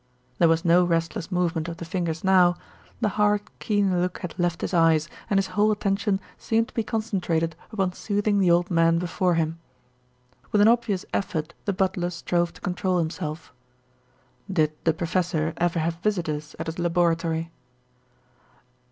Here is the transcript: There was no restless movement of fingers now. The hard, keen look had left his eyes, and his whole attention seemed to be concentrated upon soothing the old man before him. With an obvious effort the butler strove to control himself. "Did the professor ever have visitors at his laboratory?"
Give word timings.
There 0.39 0.47
was 0.49 0.65
no 0.65 0.83
restless 0.83 1.31
movement 1.31 1.67
of 1.69 1.77
fingers 1.77 2.23
now. 2.23 2.55
The 3.01 3.09
hard, 3.21 3.41
keen 3.59 4.01
look 4.01 4.17
had 4.21 4.33
left 4.39 4.61
his 4.61 4.73
eyes, 4.73 5.07
and 5.29 5.37
his 5.37 5.45
whole 5.53 5.71
attention 5.71 6.19
seemed 6.39 6.69
to 6.69 6.73
be 6.73 6.81
concentrated 6.81 7.55
upon 7.71 7.93
soothing 7.93 8.39
the 8.39 8.49
old 8.49 8.71
man 8.71 8.97
before 8.97 9.35
him. 9.35 9.59
With 10.51 10.59
an 10.59 10.67
obvious 10.67 11.05
effort 11.13 11.53
the 11.65 11.73
butler 11.73 12.09
strove 12.09 12.51
to 12.53 12.61
control 12.61 12.97
himself. 12.97 13.53
"Did 14.51 14.71
the 14.85 14.93
professor 14.95 15.53
ever 15.57 15.77
have 15.77 15.97
visitors 16.01 16.55
at 16.57 16.65
his 16.65 16.79
laboratory?" 16.79 17.51